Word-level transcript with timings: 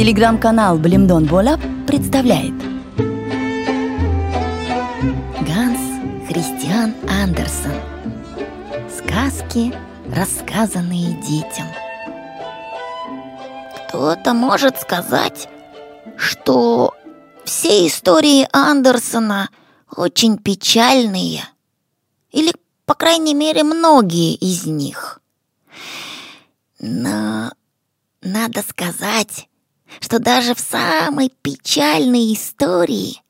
Телеграм-канал 0.00 0.78
Блимдон 0.78 1.26
Болап 1.26 1.60
представляет 1.86 2.56
Ганс 5.46 6.26
Христиан 6.26 6.94
Андерсон 7.06 7.74
Сказки, 8.88 9.74
рассказанные 10.10 11.20
детям 11.20 11.66
Кто-то 13.88 14.32
может 14.32 14.80
сказать, 14.80 15.50
что 16.16 16.94
все 17.44 17.86
истории 17.86 18.48
Андерсона 18.54 19.50
очень 19.94 20.38
печальные. 20.38 21.42
Или, 22.30 22.54
по 22.86 22.94
крайней 22.94 23.34
мере, 23.34 23.64
многие 23.64 24.32
из 24.34 24.64
них. 24.64 25.20
Но 26.78 27.52
надо 28.22 28.62
сказать, 28.62 29.49
что 29.98 30.18
даже 30.18 30.54
в 30.54 30.60
самой 30.60 31.30
печальной 31.42 32.34
истории 32.34 33.22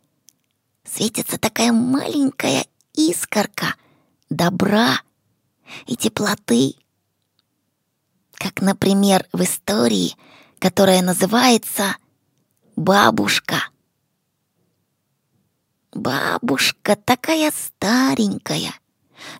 светится 0.84 1.38
такая 1.38 1.73
маленькая 1.73 2.66
искорка 2.92 3.74
добра 4.28 5.01
и 5.87 5.96
теплоты. 5.96 6.74
Как, 8.34 8.60
например, 8.60 9.27
в 9.32 9.42
истории, 9.42 10.16
которая 10.59 11.01
называется 11.02 11.96
«Бабушка». 12.77 13.56
Бабушка 15.92 16.96
такая 16.96 17.51
старенькая, 17.51 18.73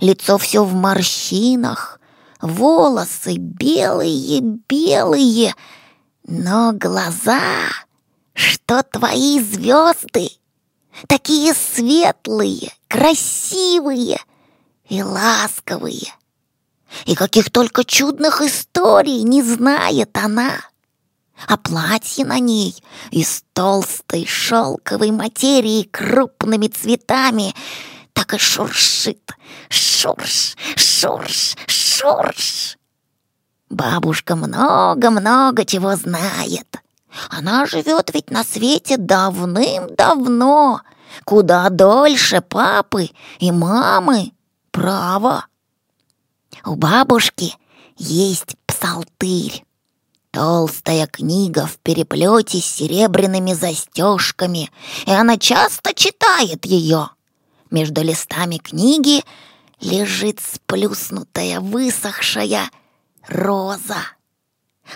лицо 0.01 0.37
все 0.37 0.65
в 0.65 0.75
морщинах, 0.75 2.01
волосы 2.41 3.37
белые-белые, 3.37 5.55
но 6.31 6.73
глаза, 6.73 7.69
что 8.35 8.85
твои 8.85 9.41
звезды, 9.41 10.31
такие 11.09 11.53
светлые, 11.55 12.73
красивые 12.87 14.21
и 14.89 15.03
ласковые. 15.03 16.15
И 17.05 17.17
каких 17.17 17.51
только 17.51 17.85
чудных 17.85 18.41
историй 18.43 19.23
не 19.23 19.43
знает 19.43 20.17
она. 20.17 20.61
А 21.49 21.57
платье 21.57 22.25
на 22.25 22.39
ней 22.39 22.77
из 23.11 23.43
толстой 23.53 24.25
шелковой 24.25 25.11
материи 25.11 25.83
крупными 25.83 26.69
цветами 26.69 27.55
так 28.13 28.35
и 28.35 28.39
шуршит. 28.39 29.33
Шурш, 29.69 30.57
шурш, 30.77 31.57
шурш. 31.67 32.77
Бабушка 33.71 34.35
много-много 34.35 35.65
чего 35.65 35.95
знает. 35.95 36.83
Она 37.31 37.67
живет 37.67 38.11
ведь 38.13 38.31
на 38.31 38.43
свете 38.43 38.97
давным-давно, 38.97 40.81
куда 41.25 41.69
дольше 41.71 42.41
папы 42.41 43.11
и 43.39 43.53
мамы. 43.53 44.33
Право. 44.73 45.47
У 46.65 46.75
бабушки 46.75 47.55
есть 47.97 48.57
псалтырь. 48.67 49.65
Толстая 50.33 51.07
книга 51.07 51.67
в 51.67 51.79
переплете 51.79 52.61
с 52.61 52.65
серебряными 52.65 53.53
застежками, 53.53 54.71
и 55.07 55.13
она 55.13 55.39
часто 55.39 55.95
читает 55.95 56.67
ее. 56.67 57.11
Между 57.71 58.03
листами 58.03 58.59
книги 58.59 59.25
лежит 59.81 60.41
сплюснутая, 60.41 61.61
высохшая 61.61 62.71
роза. 63.31 63.99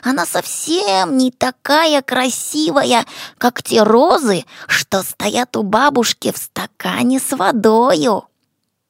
Она 0.03 0.27
совсем 0.27 1.17
не 1.17 1.31
такая 1.31 2.03
красивая, 2.03 3.07
как 3.39 3.63
те 3.63 3.83
розы, 3.83 4.45
что 4.67 5.03
стоят 5.03 5.57
у 5.57 5.63
бабушки 5.63 6.33
в 6.33 6.39
стакане 6.39 7.21
с 7.21 7.37
водою. 7.37 8.25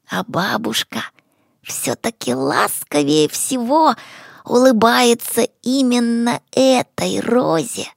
А 0.09 0.25
бабушка 0.27 1.03
все-таки 1.63 2.35
ласковее 2.35 3.29
всего 3.29 3.95
улыбается 4.45 5.43
именно 5.63 6.41
этой 6.53 7.21
розе 7.21 7.89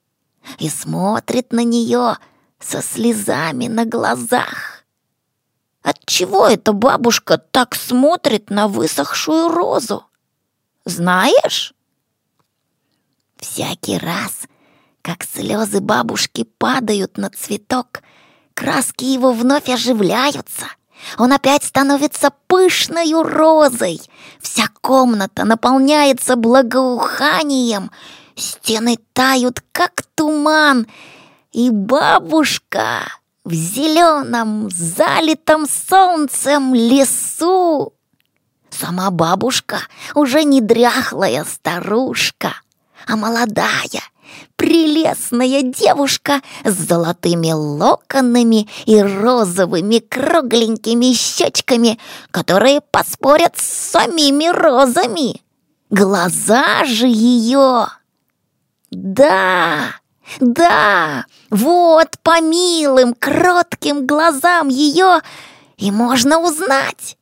и 0.60 0.70
смотрит 0.70 1.52
на 1.52 1.64
нее 1.64 2.18
со 2.60 2.82
слезами 2.82 3.68
на 3.68 3.86
глазах. 3.86 4.84
Отчего 5.82 6.48
эта 6.48 6.74
бабушка 6.74 7.38
так 7.38 7.76
смотрит 7.76 8.50
на 8.50 8.68
высохшую 8.68 9.50
розу? 9.50 10.06
Знаешь? 10.88 11.74
Всякий 13.36 13.98
раз, 13.98 14.44
как 15.02 15.26
слезы 15.26 15.82
бабушки 15.82 16.46
падают 16.58 17.18
на 17.18 17.30
цветок, 17.30 18.02
краски 18.54 19.04
его 19.04 19.34
вновь 19.34 19.68
оживляются. 19.68 20.68
Он 21.18 21.34
опять 21.34 21.66
становится 21.66 22.32
пышною 22.48 23.24
розой. 23.24 24.00
Вся 24.40 24.70
комната 24.80 25.44
наполняется 25.44 26.38
благоуханием. 26.38 27.92
Стены 28.36 28.98
тают, 29.12 29.62
как 29.74 30.04
туман. 30.16 30.88
И 31.52 31.70
бабушка 31.70 33.02
в 33.44 33.54
зеленом, 33.54 34.70
залитом 34.70 35.68
солнцем 35.68 36.74
лесу 36.74 37.94
Сама 38.80 39.10
бабушка 39.10 39.80
уже 40.14 40.44
не 40.44 40.62
дряхлая 40.62 41.46
старушка, 41.46 42.54
а 43.08 43.16
молодая, 43.16 44.04
прелестная 44.56 45.64
девушка 45.64 46.42
с 46.64 46.74
золотыми 46.74 47.52
локонами 47.52 48.70
и 48.86 49.02
розовыми 49.02 50.00
кругленькими 50.00 51.14
щечками, 51.14 51.98
которые 52.30 52.82
поспорят 52.82 53.58
с 53.58 53.64
самими 53.64 54.48
розами. 54.48 55.42
Глаза 55.90 56.86
же 56.86 57.08
ее... 57.08 57.88
Да, 58.90 59.96
да, 60.40 61.26
вот 61.50 62.18
по 62.24 62.40
милым, 62.40 63.14
кротким 63.14 64.08
глазам 64.08 64.70
ее 64.70 65.22
и 65.78 65.92
можно 65.92 66.40
узнать. 66.40 67.17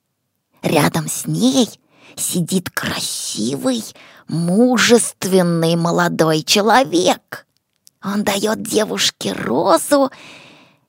Рядом 0.66 1.08
с 1.08 1.28
ней 1.28 1.70
сидит 2.16 2.72
красивый, 2.72 3.84
мужественный 4.28 5.76
молодой 5.76 6.42
человек. 6.42 7.46
Он 8.04 8.24
дает 8.24 8.64
девушке 8.64 9.34
розу, 9.34 10.10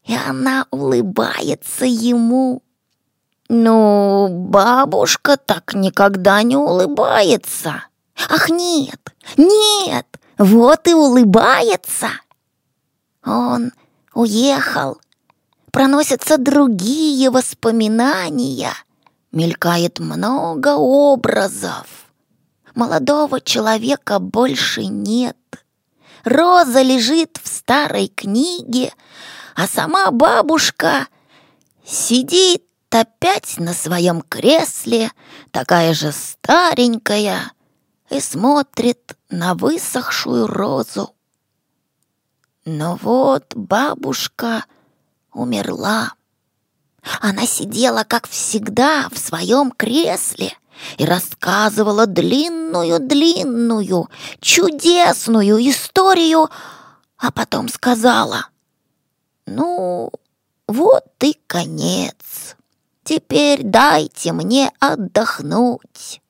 и 0.05 0.17
она 0.17 0.67
улыбается 0.71 1.85
ему. 1.85 2.63
Ну, 3.51 4.29
бабушка 4.31 5.37
так 5.37 5.75
никогда 5.75 6.43
не 6.43 6.57
улыбается. 6.57 7.85
Ах, 8.31 8.49
нет, 8.49 9.15
нет, 9.37 10.07
вот 10.39 10.89
и 10.89 10.95
улыбается. 10.95 12.09
Он 13.27 13.73
уехал. 14.15 14.97
Проносятся 15.71 16.39
другие 16.39 17.29
воспоминания— 17.29 18.73
Мелькает 19.37 19.99
много 19.99 20.77
образов. 20.79 22.07
Молодого 22.75 23.39
человека 23.39 24.19
больше 24.19 24.87
нет. 24.87 25.37
Роза 26.25 26.81
лежит 26.81 27.39
в 27.43 27.47
старой 27.47 28.09
книге, 28.09 28.95
а 29.55 29.67
сама 29.67 30.11
бабушка 30.11 31.09
сидит 31.85 32.65
опять 32.89 33.59
на 33.59 33.75
своем 33.75 34.23
кресле, 34.23 35.13
такая 35.51 35.93
же 35.93 36.13
старенькая, 36.13 37.53
и 38.09 38.21
смотрит 38.21 39.19
на 39.29 39.53
высохшую 39.55 40.47
розу. 40.47 41.15
Но 42.65 42.99
вот 43.03 43.55
бабушка 43.55 44.65
умерла. 45.31 46.15
Она 47.21 47.47
сидела, 47.47 48.05
как 48.05 48.29
всегда, 48.29 49.09
в 49.11 49.19
своем 49.19 49.71
кресле 49.71 50.53
и 50.99 51.05
рассказывала 51.05 52.07
длинную-длинную, 52.07 54.09
чудесную 54.41 55.71
историю, 55.71 56.49
а 57.17 57.33
потом 57.33 57.69
сказала, 57.69 58.49
«Ну, 59.47 60.11
вот 60.67 61.07
и 61.21 61.39
конец. 61.47 62.57
Теперь 63.05 63.63
дайте 63.63 64.33
мне 64.33 64.73
отдохнуть. 64.81 66.21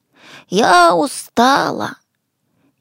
Я 0.48 0.94
устала 0.94 1.96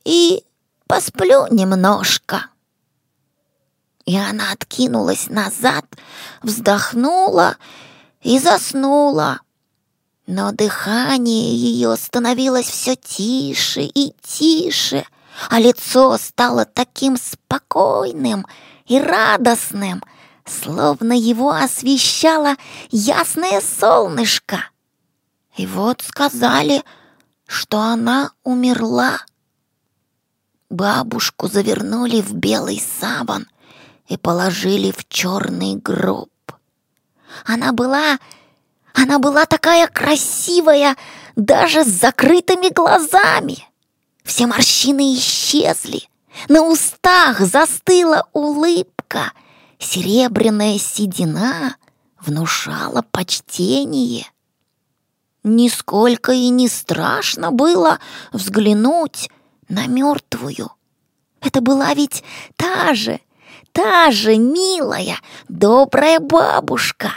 и 0.03 0.43
посплю 0.87 1.47
немножко». 1.49 2.47
И 4.05 4.15
она 4.15 4.51
откинулась 4.51 5.29
назад, 5.29 5.85
вздохнула 6.43 7.57
и 8.25 8.39
заснула. 8.39 9.41
Но 10.25 10.51
дыхание 10.51 11.55
ее 11.55 11.95
становилось 11.95 12.67
все 12.67 12.95
тише 12.95 13.83
и 13.83 14.13
тише, 14.23 15.05
а 15.49 15.59
лицо 15.59 16.17
стало 16.17 16.65
таким 16.65 17.17
спокойным 17.17 18.47
и 18.87 18.99
радостным, 18.99 20.03
словно 20.43 21.13
его 21.13 21.51
освещало 21.51 22.55
ясное 22.89 23.61
солнышко. 23.61 24.69
И 25.55 25.67
вот 25.67 26.01
сказали, 26.01 26.83
что 27.45 27.79
она 27.79 28.31
умерла. 28.43 29.19
Бабушку 30.71 31.47
завернули 31.47 32.21
в 32.21 32.33
белый 32.33 32.81
саван 32.99 33.47
и 34.07 34.17
положили 34.17 34.89
в 34.89 35.07
черный 35.07 35.75
гроб. 35.75 36.29
Она 37.43 37.71
была... 37.73 38.19
Она 38.93 39.19
была 39.19 39.45
такая 39.45 39.87
красивая, 39.87 40.95
даже 41.35 41.83
с 41.83 41.87
закрытыми 41.87 42.73
глазами. 42.73 43.57
Все 44.23 44.47
морщины 44.47 45.15
исчезли. 45.15 46.07
На 46.47 46.61
устах 46.61 47.39
застыла 47.41 48.27
улыбка. 48.31 49.33
Серебряная 49.77 50.77
седина 50.77 51.75
внушала 52.19 53.03
почтение. 53.11 54.25
Нисколько 55.43 56.31
и 56.31 56.49
не 56.49 56.67
страшно 56.67 57.51
было 57.51 57.99
взглянуть 58.31 59.29
на 59.67 59.87
мертвую. 59.87 60.71
Это 61.41 61.61
была 61.61 61.93
ведь 61.93 62.23
та 62.55 62.95
же, 62.95 63.19
та 63.71 64.09
же 64.09 64.37
милая, 64.37 65.19
добрая 65.47 66.19
бабушка. 66.19 67.11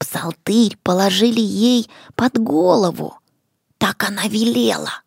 Псалтырь 0.00 0.78
положили 0.82 1.40
ей 1.40 1.88
под 2.16 2.38
голову. 2.38 3.18
Так 3.76 4.02
она 4.08 4.26
велела. 4.28 5.02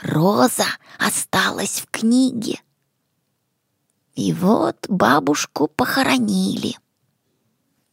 Роза 0.00 0.66
осталась 0.98 1.80
в 1.80 1.90
книге. 1.90 2.60
И 4.14 4.32
вот 4.32 4.76
бабушку 4.88 5.66
похоронили. 5.66 6.76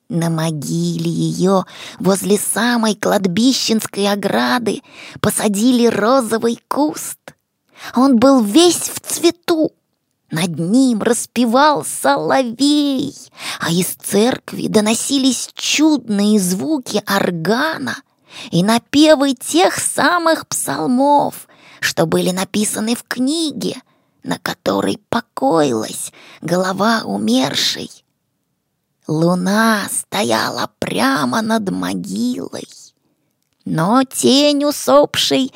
На 0.08 0.30
могиле 0.30 1.10
ее 1.10 1.66
возле 2.00 2.38
самой 2.38 2.96
кладбищенской 2.96 4.12
ограды 4.12 4.84
посадили 5.22 5.88
розовый 5.88 6.60
куст. 6.68 7.20
Он 7.96 8.18
был 8.18 8.44
весь 8.44 8.90
в 8.90 9.00
цвету. 9.00 9.72
Над 10.31 10.60
ним 10.60 11.02
распевал 11.02 11.84
соловей, 11.84 13.16
а 13.60 13.72
из 13.72 13.88
церкви 13.96 14.68
доносились 14.68 15.50
чудные 15.56 16.40
звуки 16.40 17.04
органа 17.08 17.96
и 18.52 18.64
напевы 18.64 19.34
тех 19.34 19.76
самых 19.80 20.48
псалмов, 20.48 21.48
что 21.80 22.06
были 22.06 22.30
написаны 22.30 22.96
в 22.96 23.04
книге, 23.04 23.81
на 24.22 24.38
которой 24.38 25.00
покоилась 25.10 26.12
голова 26.42 27.02
умершей. 27.06 27.90
Луна 29.08 29.88
стояла 29.90 30.70
прямо 30.78 31.42
над 31.42 31.72
могилой, 31.72 32.68
но 33.66 34.04
тень 34.04 34.64
усопшей 34.66 35.52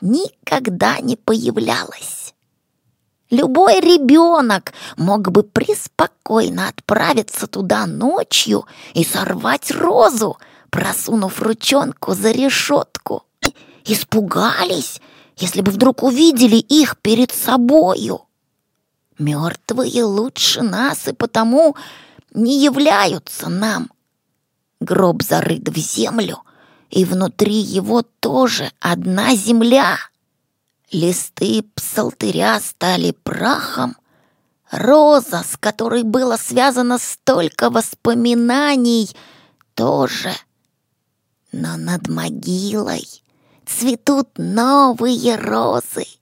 никогда 0.00 1.00
не 1.00 1.16
появлялась. 1.16 2.21
Любой 3.32 3.80
ребенок 3.80 4.72
мог 4.96 5.32
бы 5.32 5.42
преспокойно 5.42 6.68
отправиться 6.68 7.48
туда 7.48 7.86
ночью 7.86 8.66
и 8.94 9.04
сорвать 9.04 9.72
розу, 9.72 10.38
просунув 10.70 11.42
ручонку 11.42 12.14
за 12.14 12.30
решетку. 12.30 13.24
Испугались 13.84 15.00
если 15.36 15.60
бы 15.60 15.70
вдруг 15.70 16.02
увидели 16.02 16.56
их 16.56 16.96
перед 16.98 17.32
собою. 17.32 18.22
Мертвые 19.18 20.04
лучше 20.04 20.62
нас 20.62 21.08
и 21.08 21.12
потому 21.12 21.76
не 22.32 22.62
являются 22.62 23.48
нам. 23.48 23.90
Гроб 24.80 25.22
зарыт 25.22 25.68
в 25.68 25.76
землю, 25.78 26.42
и 26.90 27.04
внутри 27.04 27.56
его 27.56 28.02
тоже 28.20 28.70
одна 28.80 29.34
земля. 29.34 29.96
Листы 30.92 31.64
псалтыря 31.74 32.60
стали 32.60 33.12
прахом, 33.12 33.96
роза, 34.70 35.42
с 35.42 35.56
которой 35.56 36.02
было 36.02 36.36
связано 36.36 36.98
столько 36.98 37.70
воспоминаний, 37.70 39.08
тоже. 39.74 40.34
Но 41.50 41.78
над 41.78 42.08
могилой 42.08 43.06
цветут 43.64 44.28
новые 44.36 45.36
розы. 45.36 46.04